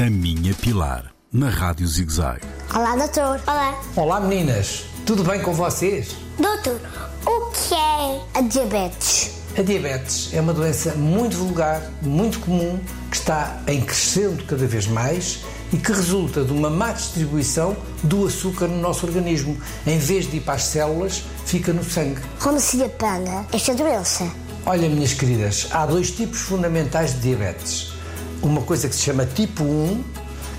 A 0.00 0.08
Minha 0.08 0.54
Pilar, 0.54 1.12
na 1.32 1.50
Rádio 1.50 1.84
ZigZag. 1.84 2.40
Olá, 2.72 2.94
doutor. 2.94 3.40
Olá. 3.48 3.80
Olá 3.96 4.20
meninas, 4.20 4.84
tudo 5.04 5.24
bem 5.24 5.42
com 5.42 5.52
vocês? 5.52 6.14
Doutor, 6.38 6.80
o 7.26 7.50
que 7.50 7.74
é 7.74 8.20
a 8.34 8.40
diabetes? 8.42 9.32
A 9.58 9.62
diabetes 9.62 10.32
é 10.32 10.40
uma 10.40 10.54
doença 10.54 10.94
muito 10.94 11.36
vulgar, 11.36 11.82
muito 12.00 12.38
comum, 12.38 12.78
que 13.10 13.16
está 13.16 13.60
em 13.66 13.80
crescendo 13.80 14.44
cada 14.44 14.68
vez 14.68 14.86
mais 14.86 15.40
e 15.72 15.76
que 15.76 15.90
resulta 15.90 16.44
de 16.44 16.52
uma 16.52 16.70
má 16.70 16.92
distribuição 16.92 17.76
do 18.04 18.24
açúcar 18.24 18.68
no 18.68 18.80
nosso 18.80 19.04
organismo. 19.04 19.60
Em 19.84 19.98
vez 19.98 20.30
de 20.30 20.36
ir 20.36 20.42
para 20.42 20.54
as 20.54 20.62
células, 20.62 21.24
fica 21.44 21.72
no 21.72 21.82
sangue. 21.82 22.20
Como 22.40 22.60
se 22.60 22.84
apanha 22.84 23.44
esta 23.52 23.74
doença? 23.74 24.30
Olha, 24.64 24.88
minhas 24.88 25.12
queridas, 25.12 25.66
há 25.72 25.84
dois 25.86 26.12
tipos 26.12 26.38
fundamentais 26.38 27.14
de 27.14 27.20
diabetes. 27.20 27.97
Uma 28.42 28.62
coisa 28.62 28.88
que 28.88 28.94
se 28.94 29.02
chama 29.02 29.26
tipo 29.26 29.64
1, 29.64 30.04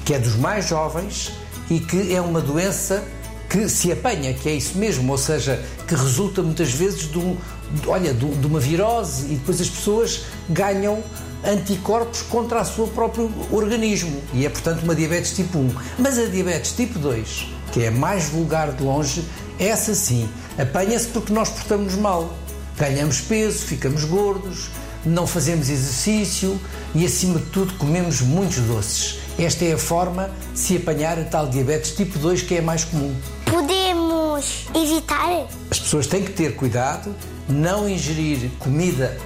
que 0.06 0.14
é 0.14 0.20
dos 0.20 0.36
mais 0.36 0.68
jovens 0.68 1.32
e 1.70 1.80
que 1.80 2.14
é 2.14 2.20
uma 2.20 2.42
doença 2.42 3.04
que 3.50 3.68
se 3.68 3.92
apanha, 3.92 4.34
que 4.34 4.48
é 4.48 4.54
isso 4.54 4.78
mesmo, 4.78 5.12
ou 5.12 5.18
seja, 5.18 5.64
que 5.88 5.96
resulta 5.96 6.42
muitas 6.44 6.72
vezes 6.72 7.10
de, 7.10 7.18
um, 7.18 7.36
de, 7.72 7.88
olha, 7.88 8.14
de, 8.14 8.26
de 8.26 8.48
uma 8.48 8.60
virose 8.60 9.26
e 9.26 9.36
depois 9.36 9.60
as 9.60 9.70
pessoas 9.70 10.26
ganham 10.48 11.04
anticorpos 11.44 12.22
contra 12.22 12.62
o 12.62 12.66
seu 12.66 12.88
próprio 12.88 13.32
organismo 13.52 14.22
e 14.34 14.46
é 14.46 14.50
portanto 14.50 14.84
uma 14.84 14.94
diabetes 14.94 15.32
tipo 15.32 15.58
1. 15.58 15.72
Mas 15.98 16.20
a 16.20 16.26
diabetes 16.26 16.74
tipo 16.74 17.00
2, 17.00 17.48
que 17.72 17.84
é 17.84 17.88
a 17.88 17.92
mais 17.92 18.30
vulgar 18.30 18.72
de 18.72 18.84
longe, 18.84 19.24
essa 19.58 19.96
sim, 19.96 20.30
apanha-se 20.58 21.08
porque 21.08 21.34
nós 21.34 21.50
portamos 21.50 21.96
mal. 21.96 22.34
Ganhamos 22.78 23.20
peso, 23.22 23.66
ficamos 23.66 24.06
gordos, 24.06 24.70
não 25.06 25.26
fazemos 25.26 25.70
exercício 25.70 26.60
e, 26.94 27.06
acima 27.06 27.40
de 27.40 27.46
tudo, 27.46 27.74
comemos 27.76 28.22
muitos 28.22 28.58
doces. 28.58 29.20
Esta 29.38 29.66
é 29.66 29.74
a 29.74 29.78
forma 29.78 30.30
de 30.54 30.60
se 30.60 30.78
apanhar 30.78 31.18
a 31.18 31.24
tal 31.24 31.48
diabetes 31.48 31.92
tipo 31.92 32.20
2 32.20 32.42
que 32.42 32.56
é 32.56 32.60
a 32.60 32.62
mais 32.62 32.84
comum. 32.84 33.16
Podemos 33.46 34.66
evitar? 34.76 35.48
As 35.72 35.80
pessoas 35.80 36.08
têm 36.08 36.24
que 36.24 36.32
ter 36.32 36.56
cuidado, 36.56 37.16
não 37.48 37.88
ingerir 37.88 38.50
comida 38.60 39.18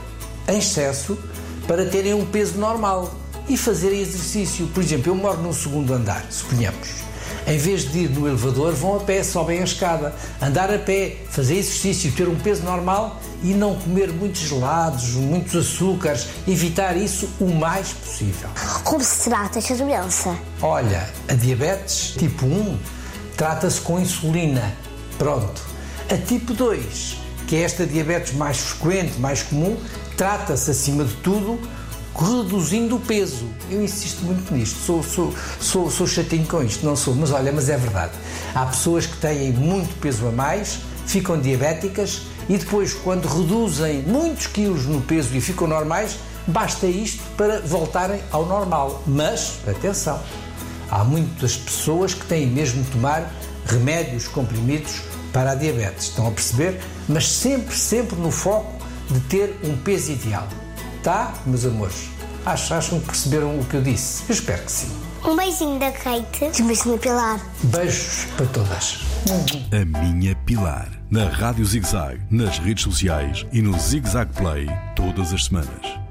em 0.47 0.59
excesso 0.59 1.17
para 1.67 1.85
terem 1.85 2.13
um 2.13 2.25
peso 2.25 2.57
normal 2.57 3.13
e 3.47 3.57
fazerem 3.57 4.01
exercício. 4.01 4.67
Por 4.67 4.83
exemplo, 4.83 5.11
eu 5.11 5.15
moro 5.15 5.41
num 5.41 5.53
segundo 5.53 5.93
andar, 5.93 6.25
suponhamos. 6.29 7.03
Em 7.45 7.57
vez 7.57 7.91
de 7.91 7.99
ir 7.99 8.09
no 8.09 8.27
elevador, 8.27 8.73
vão 8.73 8.95
a 8.95 8.99
pé, 9.01 9.21
sobem 9.21 9.59
a 9.59 9.63
escada. 9.63 10.15
Andar 10.41 10.73
a 10.73 10.79
pé, 10.79 11.17
fazer 11.29 11.57
exercício, 11.57 12.11
ter 12.13 12.27
um 12.27 12.35
peso 12.35 12.63
normal 12.63 13.19
e 13.43 13.53
não 13.53 13.75
comer 13.75 14.11
muitos 14.13 14.41
gelados, 14.41 15.11
muitos 15.15 15.55
açúcares. 15.55 16.27
Evitar 16.47 16.95
isso 16.95 17.29
o 17.39 17.47
mais 17.47 17.89
possível. 17.89 18.49
Como 18.83 19.03
se 19.03 19.29
trata 19.29 19.59
esta 19.59 19.75
doença? 19.75 20.35
Olha, 20.61 21.09
a 21.27 21.33
diabetes 21.33 22.15
tipo 22.17 22.45
1 22.45 22.77
trata-se 23.35 23.81
com 23.81 23.99
insulina. 23.99 24.73
Pronto. 25.17 25.61
A 26.09 26.17
tipo 26.17 26.53
2, 26.53 27.17
que 27.47 27.57
é 27.57 27.61
esta 27.63 27.85
diabetes 27.85 28.33
mais 28.33 28.57
frequente, 28.57 29.19
mais 29.19 29.43
comum, 29.43 29.77
trata-se 30.15 30.71
acima 30.71 31.03
de 31.03 31.13
tudo 31.15 31.59
reduzindo 32.15 32.95
o 32.95 32.99
peso. 32.99 33.47
Eu 33.69 33.83
insisto 33.83 34.23
muito 34.23 34.53
nisto, 34.53 34.77
sou, 34.79 35.03
sou, 35.03 35.33
sou, 35.59 35.89
sou 35.89 36.07
chatinho 36.07 36.45
com 36.45 36.61
isto, 36.63 36.85
não 36.85 36.95
sou, 36.95 37.15
mas 37.15 37.31
olha, 37.31 37.51
mas 37.51 37.69
é 37.69 37.77
verdade. 37.77 38.13
Há 38.53 38.65
pessoas 38.65 39.05
que 39.05 39.17
têm 39.17 39.51
muito 39.51 39.99
peso 39.99 40.27
a 40.27 40.31
mais, 40.31 40.79
ficam 41.05 41.39
diabéticas 41.39 42.21
e 42.49 42.57
depois, 42.57 42.93
quando 42.93 43.25
reduzem 43.25 44.03
muitos 44.03 44.47
quilos 44.47 44.85
no 44.85 45.01
peso 45.01 45.35
e 45.35 45.41
ficam 45.41 45.67
normais, 45.67 46.17
basta 46.45 46.85
isto 46.85 47.23
para 47.37 47.61
voltarem 47.61 48.21
ao 48.31 48.45
normal. 48.45 49.01
Mas, 49.07 49.59
atenção, 49.67 50.19
há 50.91 51.03
muitas 51.03 51.55
pessoas 51.55 52.13
que 52.13 52.25
têm 52.25 52.47
mesmo 52.47 52.83
de 52.83 52.91
tomar 52.91 53.31
remédios, 53.65 54.27
comprimidos 54.27 55.01
para 55.31 55.51
a 55.51 55.55
diabetes. 55.55 56.09
Estão 56.09 56.27
a 56.27 56.31
perceber? 56.31 56.81
Mas 57.07 57.27
sempre, 57.27 57.75
sempre 57.75 58.15
no 58.17 58.29
foco 58.29 58.73
de 59.09 59.19
ter 59.21 59.59
um 59.63 59.77
peso 59.77 60.11
ideal. 60.11 60.47
Tá, 61.03 61.33
meus 61.45 61.65
amores? 61.65 62.09
Acham, 62.45 62.77
acham 62.77 62.99
que 63.01 63.07
perceberam 63.07 63.59
o 63.59 63.65
que 63.65 63.75
eu 63.75 63.81
disse? 63.81 64.23
Eu 64.29 64.33
espero 64.33 64.63
que 64.63 64.71
sim. 64.71 64.87
Um 65.25 65.35
beijinho 65.35 65.77
da 65.77 65.91
Kate. 65.91 66.61
Um 66.61 66.67
beijinho 66.67 66.97
Pilar. 66.97 67.41
Beijos 67.63 68.25
para 68.37 68.45
todas. 68.45 68.99
A 69.73 69.83
Minha 69.83 70.33
Pilar, 70.45 70.89
na 71.11 71.27
Rádio 71.27 71.65
ZigZag, 71.65 72.21
nas 72.31 72.57
redes 72.57 72.85
sociais 72.85 73.45
e 73.51 73.61
no 73.61 73.77
ZigZag 73.77 74.31
Play, 74.31 74.67
todas 74.95 75.33
as 75.33 75.43
semanas. 75.45 76.03